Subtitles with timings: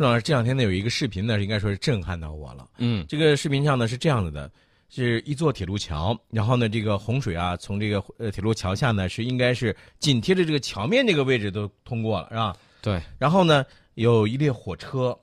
[0.00, 2.66] 郑老师这两天呢有一个视频呢，应该说是震撼到我了。
[2.78, 4.50] 嗯这个视频上呢是这样子的，
[4.88, 12.56] 是一座铁路桥，然后呢这个洪水啊从这个呃铁路桥下呢是应该是紧贴着这个桥面这个位置都通过了，是吧？
[12.80, 15.14] 对，然后呢有一列火车，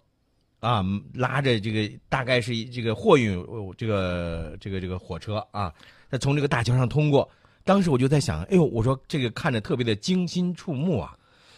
[0.60, 5.74] 啊拉着这个大概是这个货运呃这个这个这个火车啊，
[6.12, 7.28] 它从这个大桥上通过。
[7.64, 11.18] 当时我就在想，哎呦，我说这个看着特别的惊心触目啊。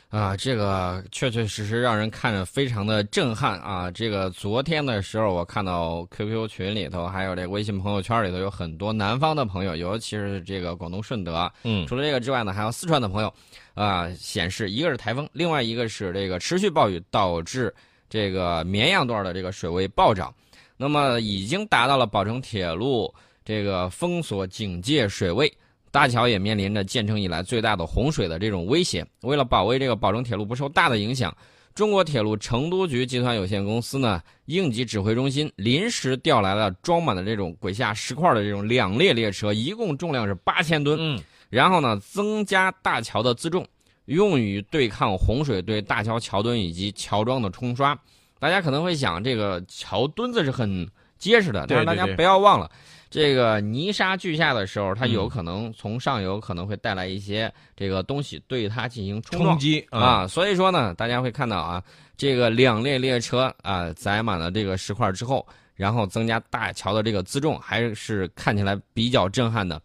[0.10, 3.92] 啊，这个确确实实让人看着非常的震撼啊！
[3.92, 11.52] 这个昨天的时候，我看到 QQ 群里头，还有这个微信朋友圈里头，有很多南方的朋友，尤其是这个广东顺德。
[11.64, 13.32] 嗯除了这个之外呢，还有四川的朋友，
[13.76, 17.72] 啊、显示一个是台风，另外一个是这个持续暴雨导致
[18.10, 20.34] 这个绵阳段的这个水位暴涨，
[20.76, 23.14] 那么已经达到了宝成铁路
[23.46, 25.54] 这个封锁警戒水位。
[25.92, 29.06] 大桥也面临着建成以来最大的洪水的这种威胁。
[29.22, 31.36] 为了保卫这个保证铁路不受大的影响，
[31.74, 40.98] 中国铁路成都局集团有限公司呢，应急指挥中心临时调来了装满了这种轨下石块的这种两列列车，一共重量是八千吨。
[41.00, 43.66] 嗯然后呢，增加大桥的自重，
[44.06, 48.00] 用于对抗洪水对大桥桥墩以及桥桩的冲刷。
[48.38, 50.88] 大家可能会想，这个桥墩子是很
[51.20, 52.72] 结实的，但是大家不要忘了，
[53.10, 61.84] 这个泥沙俱下的时候，它嗯有可能从上游可能会带来一些这个东西对它进行冲冲击啊，啊，所以说呢，大家会看到啊，
[62.18, 65.46] 这个两列列车啊载满了这个石块之后，
[65.76, 69.82] 然后增加大桥的这个自重，还是看起来比较震撼的。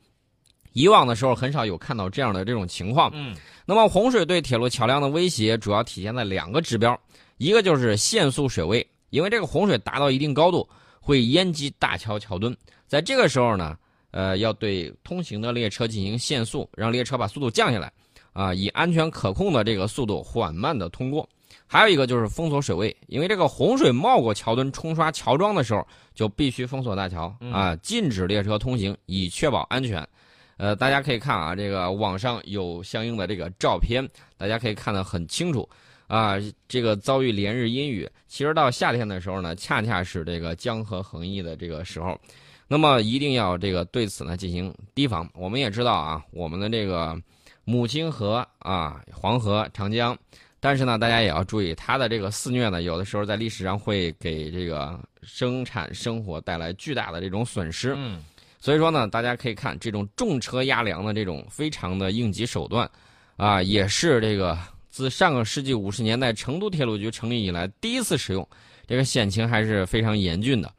[0.73, 3.11] 以往的时候很少有看到这样的这种情况。
[3.15, 3.35] 嗯
[3.67, 7.01] 那么洪水对铁路桥梁的威胁主要体现在两个指标，
[7.39, 10.69] 一个就是限速水位，因为这个洪水达到一定高度
[11.05, 13.77] 会淹及大桥桥墩，在这个时候呢，
[14.11, 17.93] 呃，要对通行的列车进行限速，让列车把速度降下来，
[18.33, 21.29] 啊、以安全可控的这个速度缓慢的通过。
[21.67, 30.03] 还有一个就是封锁水位，因为这个洪水冒过桥墩冲刷桥桩的时候，就必须封锁大桥啊，禁止列车通行，以确保安全。
[30.57, 35.69] 呃，大家可以看啊，这个网上有相应的这个照片，大家可以看得很清楚
[36.15, 36.37] 啊。
[36.69, 42.19] 这个遭遇连日阴雨，其实到夏天的时候呢，恰恰是这个江河横溢的这个时候，
[42.69, 45.29] 那么一定要这个对此呢进行提防。
[45.35, 47.17] 我们也知道啊，我们的这个
[47.65, 50.17] 母亲河啊，黄河、长江，
[50.61, 57.95] 但是呢，大家也要注意，它的这个肆虐呢，有的时候在历史上会给这个生产生活带来巨大的这种损失。
[57.97, 58.23] 嗯
[58.59, 62.91] 所以说呢，大家可以看这种重车压粮的这种非常的应急手段，
[63.37, 64.59] 啊，也是这个
[64.95, 68.49] 自上个世纪五十年代成都铁路局成立以来第一次使用，
[68.87, 70.73] 这个险情还是非常严峻的。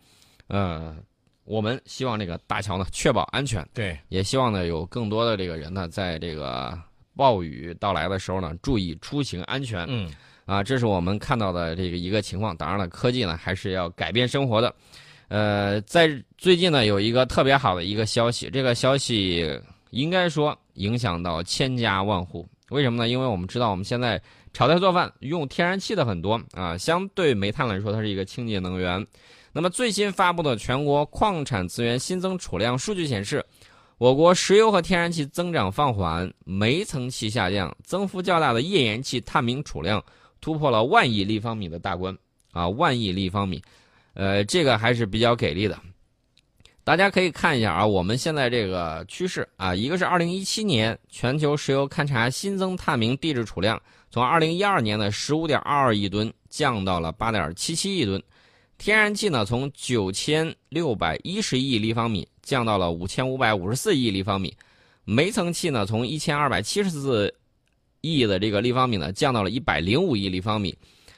[0.48, 0.96] 呃，
[1.44, 6.80] 我们希望这个大桥呢确保安全，对，也希望呢有更多的这个人呢在这个
[7.14, 9.86] 暴雨到来的时候呢注意出行安全。
[9.90, 10.10] 嗯
[10.46, 12.56] 啊，这是我们看到的这个一个情况。
[12.56, 14.74] 当然了，科技呢还是要改变生活的。
[15.28, 19.60] 呃，在最近呢有一个特别好的一个消息，这个消息
[19.90, 22.48] 应该说影响到千家万户。
[22.70, 23.08] 为什么呢？
[23.08, 24.22] 因为我们知道我们现在
[24.52, 29.06] 炒菜做饭用天然气的很多啊，相对煤炭来说，它是一个清洁能源。
[29.54, 33.46] 那么最新发布的全国矿产资源新增储量数据显示，
[33.98, 40.04] 我国石油和天然气增长放缓，煤层气下降，增幅较大的页岩气探明储量
[40.42, 42.18] 突破了万亿立方米的大关
[42.52, 43.62] 啊，万亿立方米，
[44.14, 45.80] 呃，这个还是比较给力的。
[46.86, 53.82] 大家可以看一下啊，我们现在这个趋势啊，一个是二零一七年全球石油勘察新增探明地质储量
[54.12, 58.22] 从二零一二年的十五点二二亿吨降到了八点七七亿吨，
[58.78, 64.56] 天然气呢从九千六百一十亿立方米降到了五千五百五十四亿立方米，
[65.06, 67.34] 煤层气呢从一千二百七十四
[68.02, 70.78] 亿的这个立方米呢降到了一百零五亿立方米。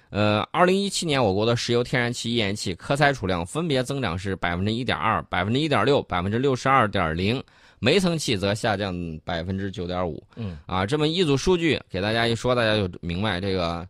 [0.09, 7.43] 呃，二零一七年我国的石油、天然气、页岩气可采储量分别增长是百分之一点二、百分之一点六、百分之六十二点零，
[7.79, 8.95] 煤层气则下降
[9.25, 10.23] 百分之九点五。
[10.35, 13.87] 嗯，啊，这么一组数据给大家一说，大家就明白这个，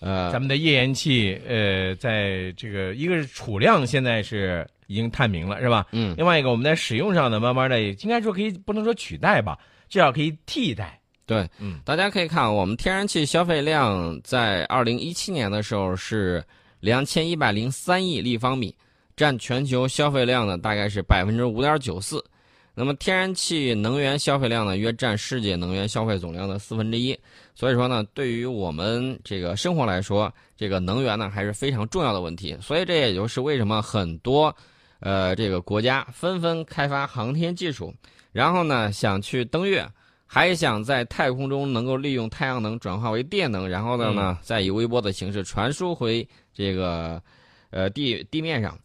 [0.00, 5.86] 呃，咱们的页岩气，呃，在这个一个是储量现在是已经探明了，是吧？
[5.92, 9.58] 嗯，另外一个我们在使用上呢，慢慢的应该说可以不能说取代吧，
[9.88, 10.99] 至少可以替代。
[11.30, 16.42] 对，嗯，大家可以看，我们天然气消费量在二零一七年的时候是
[16.80, 18.74] 两千一百零三亿立方米，
[19.16, 22.20] 占全球消费量呢大概是百分之五点九四。
[22.74, 27.16] 那么天然气能源消费量呢，约占世界能源消费总量的四分之一。
[27.54, 32.58] 所以说呢，对于我们这个生活来说，这个能源呢还是非常重要的问题。
[32.60, 34.52] 所以这也就是为什么很多，
[34.98, 37.94] 呃，这个国家纷纷开发航天技术，
[38.32, 39.88] 然后呢想去登月。
[40.32, 46.24] 还想在太空中能够利用太阳能转化为电能，然后呢呢，再以微波的形式传输回
[46.54, 47.20] 这个
[47.70, 48.78] 呃地地面上。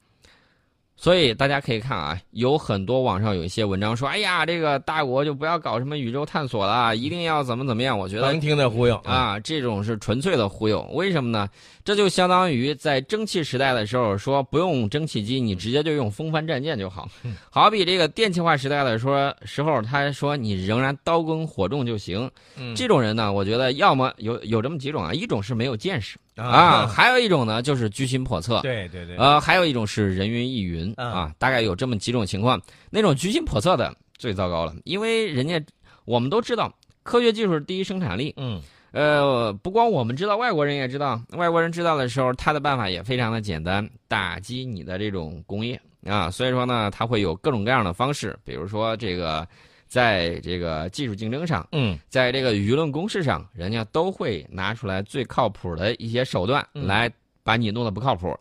[0.97, 7.97] 所以大家可以看啊，有很多网上有一些文章说，哎呀，这个大国就不要搞什么宇宙探索了，一定要怎么怎么样。
[7.97, 10.81] 我觉得能听的忽悠啊，这种是纯粹的忽悠。
[10.93, 11.49] 为什么呢？
[11.83, 17.07] 这就相当于在蒸汽时代的时候说不用蒸汽机，你直接就用风帆战舰就好。
[17.51, 22.29] 好比这个电气化时代的说时候，他说你仍然刀耕火种就行。
[22.75, 26.17] 这种人呢，我觉得要么有有这么几种啊，一种是没有见识。
[26.35, 28.59] 啊，还有一种呢，就是居心叵测。
[28.61, 29.15] 对对对。
[29.17, 32.61] 呃，还有一种是人云亦云啊，大概有这么几种情况。
[32.89, 35.61] 那种居心叵测的最糟糕了，因为人家
[36.03, 36.73] 我们都知道，
[37.03, 38.33] 科学技术是第一生产力。
[38.37, 38.61] 嗯。
[38.91, 41.21] 呃，不光我们知道，外国人也知道。
[41.31, 46.31] 外国人知道的时候，他的办法也非常的简单，打击你的这种工业啊。
[46.31, 49.47] 所以说呢，他会有各种各样的方式，比如说这个。
[49.95, 57.09] 在这个技术竞争上，嗯，在这个舆论攻势上，人家都会拿出来最靠谱的一些手段来
[57.45, 58.37] 把你弄得不靠谱。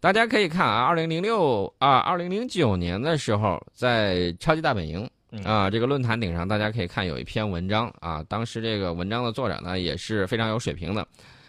[0.00, 5.06] 大家可以看啊，二零零六啊，二零零九年的时候，在超级大本营
[5.44, 11.06] 啊这个论坛顶上，大家可以看有一篇文章啊，当时这个文章的作者呢也是非常有水平的。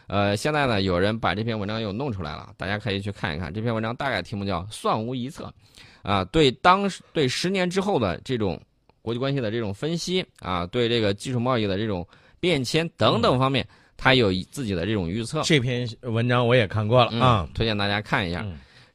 [0.08, 3.54] 呃，现在呢有人把这篇文章又弄出来了，大家可以去看一看。
[3.54, 5.46] 这篇文章大概题目叫《算无一策》，
[6.10, 8.60] 啊，对当对十年之后的这种。
[9.04, 12.08] 国际关系的这种分析啊，对这个技术贸易的这种
[12.40, 13.68] 变迁等等方面，
[13.98, 15.44] 他有自己的这种预测。
[15.44, 18.44] 这篇文章我也看过了啊，推荐大家看一下。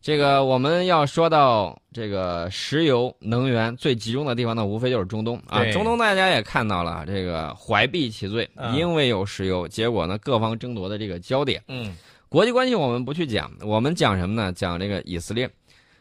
[0.00, 5.62] 这个我们要说到这个石油能源最集中的地方呢，无非就是中东啊。
[5.72, 11.62] 中东大家也看到了，这个怀璧其罪，因为有石油，结果呢各方争夺的这个焦点。
[11.68, 11.94] 嗯，
[12.28, 14.52] 国际关系我们不去讲，我们讲什么呢？
[14.52, 15.50] 讲这个以色列。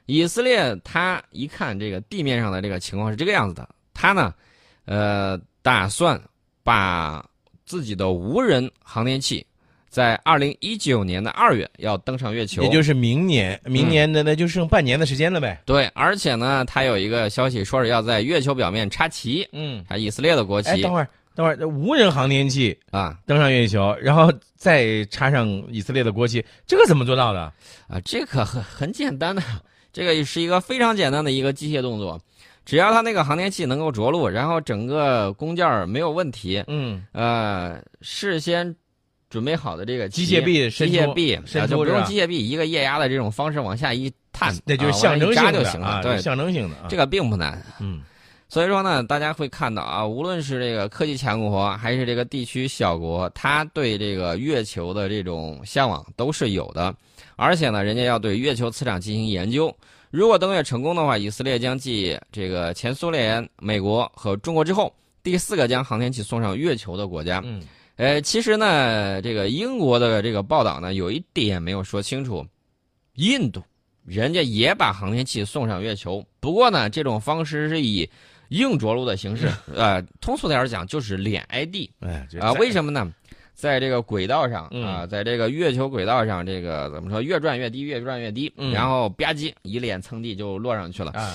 [0.05, 3.67] 以色列他一看这个地面上的这个情况是这个样子的。
[3.99, 4.31] 他呢，
[4.85, 6.21] 呃，打算
[6.63, 7.25] 把
[7.65, 9.43] 自己的无人航天器
[9.89, 15.59] 在二零一九年的二月要登上月球，也就是明年，明年的那就剩半年的时间了呗。
[15.65, 20.69] 对，而且呢，他有一个消息说是要在月球表面插旗，嗯，插以色列的国旗。
[20.69, 27.51] 哎，等会儿，等会儿，无人航天器啊登上月球，然后再插上以色列的国旗，这个怎么做到的？
[27.87, 29.41] 啊，这个很很简单的，
[29.91, 32.21] 这个是一个非常简单的一个机械动作。
[32.67, 38.75] 只要它那个航天器能够着陆，然后整个工件没有问题，嗯，呃，事先
[39.29, 48.01] 准备好的这个机械臂，机械臂就不用机械臂，一个液压的这种方式往下一探，那就是象征性就行了，对，象征性的，这个并不难，嗯，
[48.49, 56.93] 所以说呢，大家会看到啊，无论是这个科技强国，还是这个地区小国，他对这个月球的这种向往都是有的，
[57.37, 59.73] 而且呢，人家要对月球磁场进行研究。
[60.09, 67.41] 如果登月成功的话，以色列将继这个前苏联、美国和中国之后，第四个将航天器送上月球的国家。
[67.43, 67.61] 嗯，
[67.97, 72.45] 呃，其实呢，这个英国的这个报道呢，有一点没有说清楚，
[73.15, 73.61] 印度
[74.05, 78.09] 人家也把航天器送上月球，不过呢，这种方式是以
[78.49, 81.91] 硬着陆的形式， 呃，通俗点讲就是脸挨地。
[81.99, 83.11] 哎，啊，为什么呢？
[83.57, 87.19] 在这个轨道上啊，在这个月球轨道上，这个怎么说？
[87.23, 91.11] 越转越低，越转越低，然后吧唧一脸蹭地就落上去了。
[91.13, 91.33] 啊，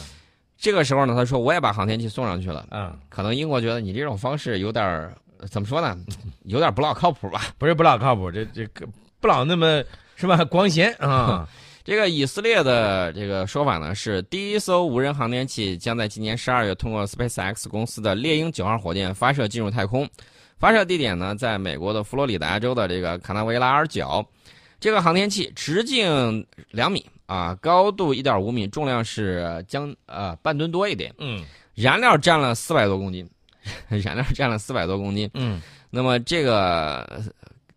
[0.57, 2.65] 这个时候呢，他说我也把航天器送上去了。
[2.71, 5.13] 啊，可能英国觉得你这种方式有点
[5.51, 5.99] 怎么说呢？
[6.45, 7.43] 有点不老靠谱吧？
[7.59, 8.87] 不是不老靠谱，这这个
[9.19, 9.83] 不老那么
[10.15, 10.45] 是吧？
[10.45, 11.49] 光鲜啊！
[11.83, 20.09] 这个以色列的这个说法呢，是第一艘无人航天器将在今年十二月通过 SpaceX 公司的猎鹰九号火箭发射进入太空。
[20.63, 24.25] 发射地点呢，在美国的佛罗里达州的这个卡纳维拉尔角。
[24.79, 31.13] 这个航天器直径两米啊，高度一点五米，重量是将呃半吨多一点。
[31.19, 31.43] 嗯，
[31.75, 33.29] 燃料占了四百多公斤，
[33.91, 35.29] 燃料占了四百多公斤。
[35.35, 37.25] 嗯，那么这个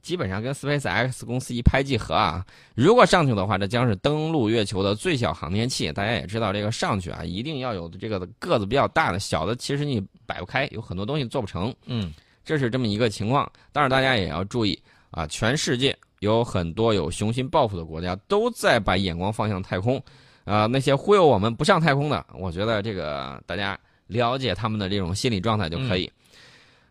[0.04, 2.46] 基本上跟 SpaceX 公司一拍即合啊。
[2.76, 5.92] 如果上去的话，这将是登陆月球的最小航天器。
[5.92, 11.74] 大家也知道，这个上去啊，一定要有这个个子比较大的，小的其实你摆不开，有很多东西做不成。
[11.88, 12.14] 嗯。
[12.46, 15.26] 这是这么一个情况，但是大家也要注意啊！
[15.28, 20.02] 全世界有很多有雄心抱负的国家都在把眼光放向太空，
[20.44, 26.10] 啊，那些忽悠我们不上太空的，我觉得这个大家了解他们的这种心理状态就可以。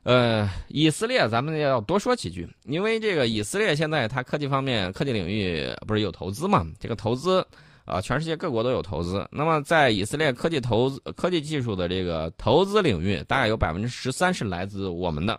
[0.02, 6.66] 呃，以色列咱们要多说几句，因为这个以色列现在它科技方面、科技领域不是有投资嘛？
[6.78, 7.46] 这个投资
[7.84, 9.26] 啊，全世界各国都有投资。
[9.30, 15.38] 那么在以色列科技投资、科技技术的这个投资领域，大概有百分之十三是来自我们的。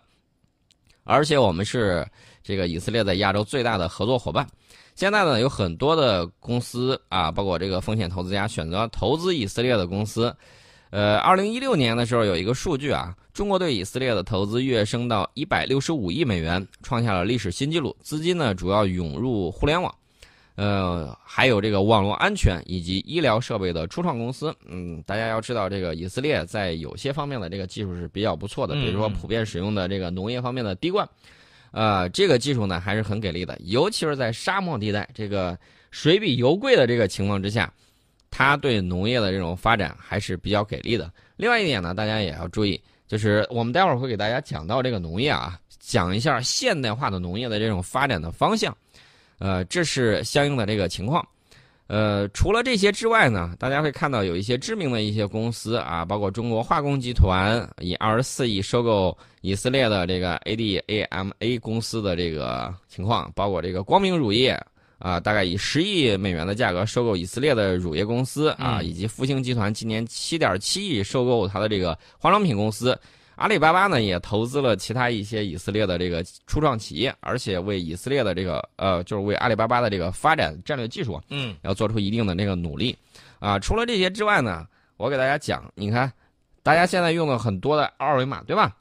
[1.04, 2.06] 而且我们是
[2.42, 4.46] 这个以色列在亚洲最大的合作伙伴。
[4.94, 10.34] 现在呢，有很多的公司啊，包括这个风险投资家选择投资以色列的公司。
[10.90, 17.94] 呃，二零一六年的时候有一个数据啊，中国对以色列的投资跃升到一百六十五亿美元，创下了历史新纪录。
[18.00, 19.94] 资金呢主要涌入互联网，
[20.56, 24.52] 呃，还有这个网络安全以及医疗设备的初创公司。
[24.66, 31.08] 嗯，大家要知道，这个以色列在有些方面的这个技术是比较不错的，比如说普遍使用的这个农业方面的滴灌，
[31.70, 35.56] 呃，这个技术呢还是很给力的，尤其是在沙漠地带，这个
[35.92, 37.72] 水比油贵的这个情况之下。
[38.28, 41.10] 它对农业的这种发展还是比较给力的。
[41.36, 48.76] 另外一点呢，大家也要注意，就是我们待会儿会给大家讲到这个农业啊，讲一下现代化的农业的这种发展的方向。
[49.38, 51.26] 呃，这是相应的这个情况。
[51.86, 64.60] 呃，除了这些之外呢，大家会看到有一些知名的一些公司啊，包括中国化工集团以二十四亿收购以色列的这个 ADAMA 公司的这个情况，包括这个光明乳业。
[64.98, 72.98] 啊，大概以十亿美元的价格收购以色列的乳业公司啊，以及复星集团今年七点七亿收购它的这个化妆品公司。
[73.36, 82.96] 阿里巴巴呢也投资了其他一些以色列的这个初创企业，而且为以色列的这个呃，就是为阿里巴巴的这个发展战略技术，嗯，要做出一定的那个努力。
[83.38, 84.66] 啊，除了这些之外呢，
[84.96, 86.10] 我给大家讲，你看，
[86.62, 88.74] 大家现在用了很多的二维码，对吧？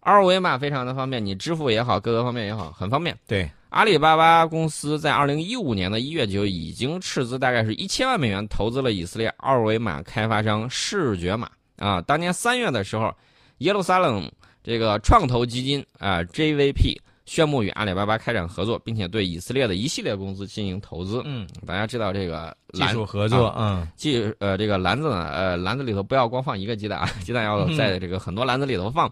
[0.00, 3.16] 二维码非常的方便，你支付也好，各个方面也好，很方便。
[3.26, 3.50] 对。
[3.70, 11.98] 阿里巴巴公司在二零一五年的一月就已经斥资大概是一千万美元投资了以色列二维码开发商视觉码啊。
[12.02, 13.10] 当年三月的时候，
[13.58, 14.30] 耶路撒冷
[14.62, 21.22] 这个创投基金啊 JVP 宣布与阿里巴巴开展合作，并且对以色列的一系列公司进行投资。
[21.24, 29.10] 嗯，大家知道这个技术合作，嗯，技呃这个篮子呢，呃篮子里头不要光放一个鸡蛋啊， 鸡蛋要在这个很多篮子里头放。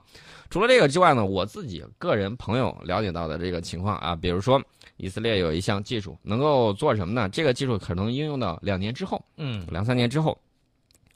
[0.51, 4.61] 除了这个之外呢，我自己个人朋友了解到的这个情况啊，比如说
[4.97, 7.29] 以色列有一项技术能够做什么呢？
[7.29, 10.37] 这个技术可能应用到两年之后，嗯，两三年之后，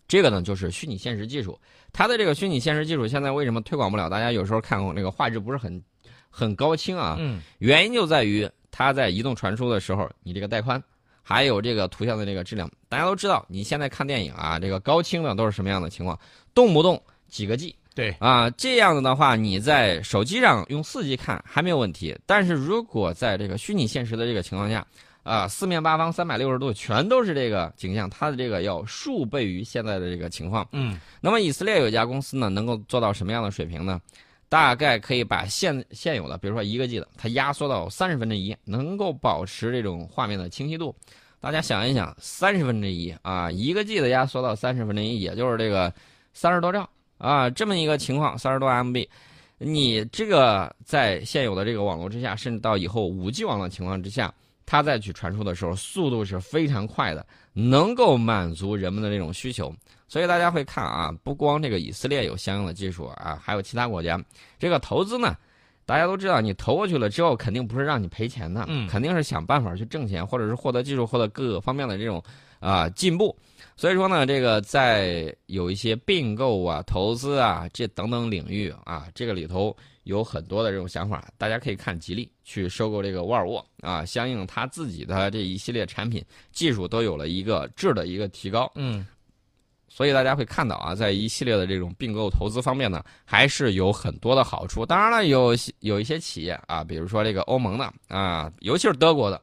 [0.06, 1.58] 这个呢就是虚拟现实技术。
[1.92, 4.08] 它的这个虚拟现实技术现在为什么推广不了？
[4.08, 5.82] 大家有时候看那个画质不是很
[6.28, 10.82] 很高清啊，嗯，原因就在于它在移动传输的时候，你这个带宽
[11.22, 16.18] 还有这个图像的这个质量，大家都知道，你现在看电影啊，这个高清的都是什么样的情况？
[16.52, 17.74] 动不动几个 G。
[17.94, 22.18] 对啊，这样子的话，你在手机上用四 G 看还没有问题。
[22.26, 24.84] 但是如果在这个虚拟现实的这个情况下，
[25.24, 30.64] 啊，四面八方三百六十度全都是这个景象，它的这个要数倍于现在的这个情况。
[30.70, 34.00] 嗯，那么以色列有一家公司呢，能够做到什么样的水平呢？
[34.48, 40.94] 大概可以把现现有的，比如说一个 G 的，它压缩到三十分之一，能够保持这种画面的清晰度。
[41.40, 45.92] 大家想一想，三十分之一啊，一个 G 的压缩到三十分之一，也就是这个
[46.32, 46.88] 三十多兆。
[47.18, 49.08] 啊，这么一个情况，三十多 MB，
[49.58, 54.32] 你这个在现有的这个网络之下，甚至到以后五 G 网络情况之下，
[54.66, 59.72] 它再去传输的时候，速度是非常快的，能够满足人们的这种需求。
[60.06, 64.22] 所以大家会看啊，不光这个以色列有相应的技术啊，还有其他国家，
[64.58, 65.36] 这个投资呢，
[65.84, 72.22] 大家都知道，你投过去了之后，肯定不是让你赔钱的，嗯，肯定是想办法去挣钱，或者是获得技术，获得各个方面的这种
[72.60, 73.36] 啊进步。
[73.76, 81.28] 所以说呢，这个在有一些并购啊、投资啊这等等领域啊，这个里头有很多的这种想法。
[81.36, 88.70] 大家可以看吉利去收购这个沃尔沃啊，相应它自己的这一系列产品技术都有了一个质的一个提高。
[88.76, 89.06] 嗯，
[89.88, 94.86] 所以大家会看到啊，在一系列的这种并购投资方面呢，还是有很多的好处。
[94.86, 99.40] 当然了，有有一些企业啊，比如说这个欧盟的啊，尤其是德国的。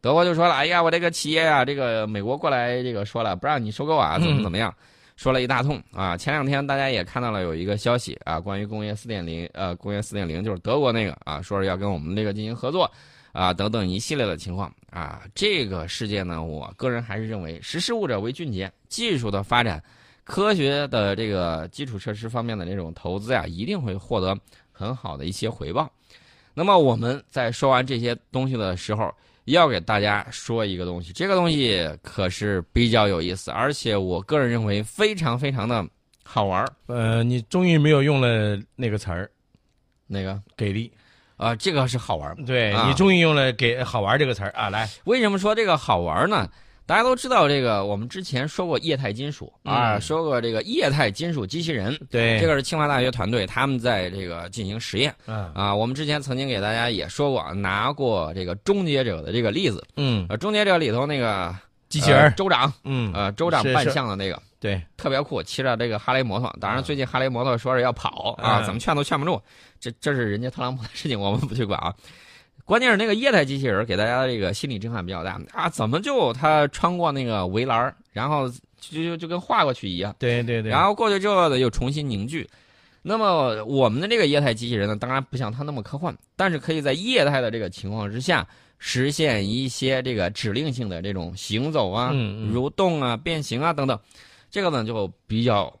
[0.00, 4.72] 德国就说了：“哎呀，我这个企业啊，这个美国过来这个说了，不让你收购啊，怎么怎么样，
[5.18, 6.16] 说了一大通啊。
[6.16, 12.88] 前两天大家也看到了有一个消息啊，关于工业四点零，呃，工业四点零就是德国那个啊，说是要跟我们这个进行合作
[13.32, 15.24] 啊，等等一系列的情况啊。
[15.34, 19.82] 这个世界呢，我个人还是认为，识时务者为俊杰，技术的发展，
[20.22, 24.38] 科学的这个基础设施方面的那种投资呀，一定会获得
[24.70, 25.90] 很好的一些回报。
[26.54, 29.12] 那么我们在说完这些东西的时候。”
[29.52, 35.84] 要给大家说一个东西，这个东西可是比较有意思，而且我个人认为非常非常的
[36.24, 36.68] 好玩儿。
[36.86, 39.30] 呃，你终于没有用了那个词儿，
[40.06, 40.92] 哪个给力
[41.36, 41.54] 啊？
[41.54, 42.36] 这个是好玩儿。
[42.46, 44.68] 对你终于用了“给好玩”这个词儿啊！
[44.68, 46.48] 来，为什么说这个好玩呢？
[46.88, 51.94] 大家都知道这个，我们之前说过液态金属啊，说过这个液态金属机器人。
[52.10, 55.14] 对，这个是清华大学团队他们在这个进行实验。
[55.26, 59.86] 嗯啊，我们之前曾经给大家也说过，拿过这个终结者的这个例子。
[59.96, 61.54] 嗯，呃，终结者里头那个
[61.90, 66.50] 机器人州长，嗯呃，州长扮相的那个，对，特别酷，骑着这个哈雷摩托。
[66.58, 69.38] 当然，最近哈雷摩托说是要跑啊，怎么劝都劝不住。
[69.78, 71.94] 这这是人家特朗普的事情，我们不去管啊。
[72.68, 75.70] 关键是那个液态机器人给大家的这个心理震撼比较大啊！
[75.70, 78.46] 怎么就他穿过那个围栏，然后
[78.78, 80.14] 就就就跟画过去一样。
[80.18, 80.70] 对对对。
[80.70, 82.46] 然后过去之后呢，又重新凝聚。
[83.00, 88.46] 那么我们的这个液态机器人呢，当然不像它那么科幻，但是可以在液态的这个情况之下，
[88.78, 93.98] 实现一些这个指令性的这种行走啊、嗯嗯蠕动啊、变形啊等等。
[94.50, 95.72] 这个呢就比较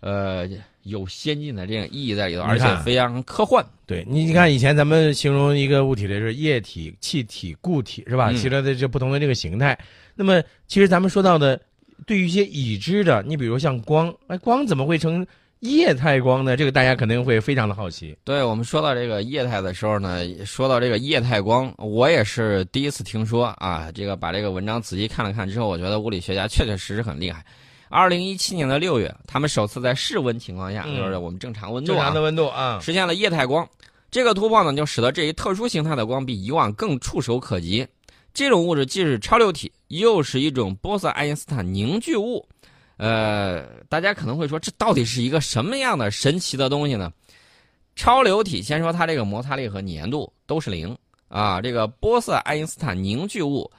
[0.00, 0.46] 呃
[0.84, 3.64] 有先进的这个意义在里头，而且非常科幻。
[3.86, 8.30] 对你，你看以前咱们形容一个物体的是液体、气体、固体，是吧？
[8.30, 9.78] 嗯其他的这不同的这个形态。
[10.14, 11.60] 那么，其实咱们说到的，
[12.06, 15.26] 对于一些已知的，你比如像光，哎，光怎么会成
[15.60, 16.56] 液态光呢？
[16.56, 18.16] 这个大家肯定会非常的好奇。
[18.24, 23.90] 对我们说到这个液态的时候呢，说到这个液态光，我也是第一次听说啊。
[23.92, 27.44] 这个把这个文章仔细看了看之后，我觉得物理学家确确实实很厉害。
[27.94, 33.64] 二零一七年的六月，他们首次在室温情况下，嗯就是我们正常温度啊正常的，温度啊，实现了液态光。
[34.10, 37.86] 这个突破呢，就使得这一特殊形态的光比以往更触手可及。
[38.32, 42.44] 这种物质既是超流体，又是一种波色爱因斯坦凝聚物。
[42.96, 47.12] 呃，大家可能会说，这到底是一个什么样的神奇的东西呢？
[47.94, 50.96] 超流体，先说它这个摩擦力和粘度都是零
[51.28, 51.62] 啊。
[51.62, 53.70] 这个波色爱因斯坦凝聚物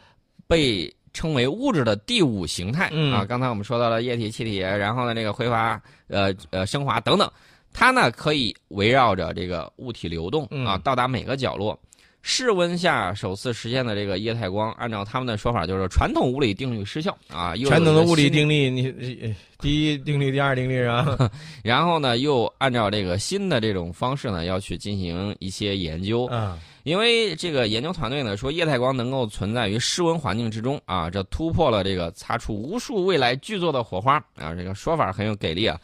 [0.48, 3.26] 被称为物质的第五形态、嗯啊。
[3.26, 7.32] 刚才我们说到了液体、气体，然后呢这个挥发、呃呃升华等等，
[7.74, 11.80] 它呢可以围绕着这个物体流动啊，嗯到达每个角落。
[12.28, 17.56] 室温下首次实现的这个液态光，按照他们的说法，就是传统物理定律失效啊。
[17.68, 18.88] 传统的物理定律，你
[19.22, 21.16] 呃 第一定律、第二定律啊，
[21.64, 26.26] 然后呢，又按照这个新的这种方式呢，要去进行一些研究。
[26.26, 35.80] 啊，因为这个研究团队呢说，液态光能够存在于室温环境之中啊，这突破了这个擦出无数未来巨作的火花啊，这个说法很有给力啊。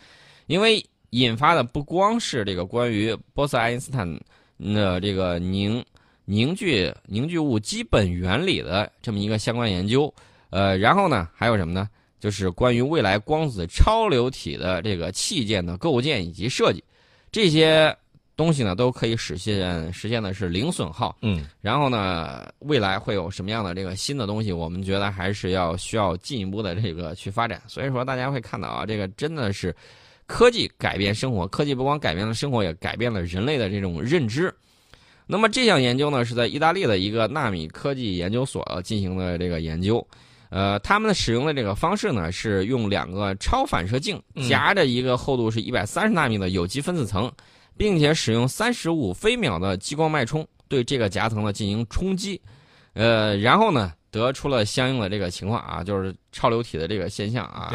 [0.47, 4.11] 因为引发的不光是这个关于波斯爱因斯坦
[4.57, 5.83] 的这个凝
[6.31, 10.11] 凝聚凝聚物基本原理的这么一个相关研究，
[10.49, 11.89] 呃，然后呢还有什么呢？
[12.21, 16.81] 就是关于未来光子超流体的这个器件的构建以及设计，
[17.33, 17.93] 这些
[18.37, 21.17] 东西呢都可以实现实现的是零损耗。
[21.21, 24.53] 嗯，然后呢，未来会有什么样的这个新的东西？
[24.53, 27.61] 我们觉得还是要需要进一步的这个去发展。
[27.67, 29.75] 所以说，大家会看到啊，这个真的是
[30.27, 34.53] 科技改变生活，科技不光改变了生活，也改变了人类的这种认知。
[35.31, 40.05] 那么这项研究呢，是在意大利的一个纳米科技研究所进行的这个研究。
[40.49, 47.31] 呃，他们使用的这个方式呢，是用两个超反射镜嗯夹着一个厚度是一百三十纳米的有机分子层，
[47.77, 52.41] 并且使用三十五飞秒的激光脉冲对这个夹层呢进行冲击，
[52.91, 57.73] 呃，然后呢得出了相应的这个情况啊，就是超流体的这个现象啊，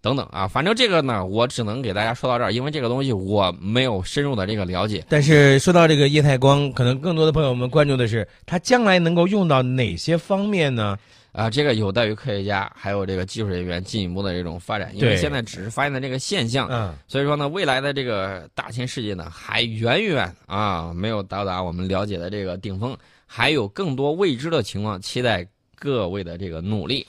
[0.00, 5.04] 等等啊，反正这个呢，我只能给大家说到这儿，因为这个东西我没有深入的这个了解。
[5.08, 10.98] 但是说到这个液态光，可能更多的朋友们关注的是它将来能够用到哪些方面呢？
[11.32, 25.46] 啊，这个有待于科学家还有这个技术人员进一步的这种发展，因为现在只是发现了这个现象，嗯，所以说呢，未来的这个大千世界呢，还远远啊没有到达我们了解的这个顶峰，还有更多未知的情况，期待
[25.82, 27.04] 各位的这个努力。